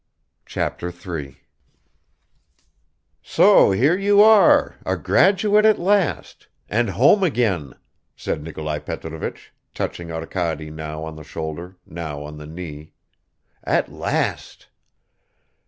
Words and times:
Chapter 0.47 0.89
3 0.91 1.41
"SO 3.21 3.69
HERE 3.69 3.95
YOU 3.99 4.23
ARE, 4.23 4.79
A 4.83 4.97
GRADUATE 4.97 5.63
AT 5.63 5.77
LAST 5.77 6.47
AND 6.67 6.89
HOME 6.89 7.21
AGAIN," 7.23 7.75
said 8.15 8.41
Nikolai 8.41 8.79
Petrovich, 8.79 9.53
touching 9.75 10.11
Arkady 10.11 10.71
now 10.71 11.03
on 11.03 11.17
the 11.17 11.23
shoulder, 11.23 11.77
now 11.85 12.23
on 12.23 12.37
the 12.39 12.47
knee. 12.47 12.93
"At 13.63 13.91
last!" 13.91 14.69